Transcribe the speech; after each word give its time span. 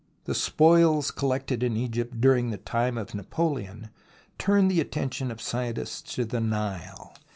The 0.25 0.33
spoils 0.33 1.11
collected 1.11 1.61
in 1.61 1.77
Egypt 1.77 2.19
during 2.19 2.49
the 2.49 2.57
time 2.57 2.97
of 2.97 3.13
Napoleon 3.13 3.89
turned 4.39 4.71
the 4.71 4.81
attention 4.81 5.29
of 5.29 5.39
scientists 5.39 6.15
to 6.15 6.25
the 6.25 6.39
Nile. 6.41 7.13